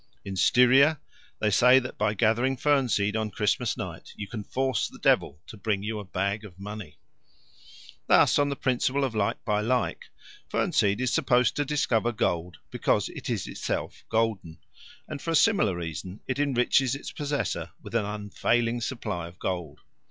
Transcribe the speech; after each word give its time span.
In 0.25 0.35
Styria 0.35 0.99
they 1.37 1.51
say 1.51 1.77
that 1.77 1.95
by 1.99 2.15
gathering 2.15 2.57
fern 2.57 2.89
seed 2.89 3.15
on 3.15 3.29
Christmas 3.29 3.77
night 3.77 4.13
you 4.15 4.27
can 4.27 4.43
force 4.43 4.87
the 4.87 4.97
devil 4.97 5.39
to 5.45 5.55
bring 5.57 5.83
you 5.83 5.99
a 5.99 6.03
bag 6.03 6.43
of 6.43 6.57
money. 6.57 6.97
Thus, 8.07 8.39
on 8.39 8.49
the 8.49 8.55
principle 8.55 9.03
of 9.03 9.13
like 9.13 9.45
by 9.45 9.61
like, 9.61 10.05
fern 10.49 10.71
seed 10.71 11.01
is 11.01 11.13
supposed 11.13 11.55
to 11.57 11.65
discover 11.65 12.11
gold 12.11 12.57
because 12.71 13.09
it 13.09 13.29
is 13.29 13.45
itself 13.47 14.03
golden; 14.09 14.57
and 15.07 15.21
for 15.21 15.29
a 15.29 15.35
similar 15.35 15.75
reason 15.75 16.21
it 16.27 16.39
enriches 16.39 16.95
its 16.95 17.11
possessor 17.11 17.69
with 17.83 17.93
an 17.93 18.03
unfailing 18.05 18.81
supply 18.81 19.27
of 19.27 19.37
gold. 19.37 19.81